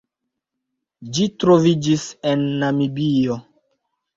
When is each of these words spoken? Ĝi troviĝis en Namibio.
Ĝi 1.17 1.27
troviĝis 1.43 2.07
en 2.33 2.49
Namibio. 2.65 3.37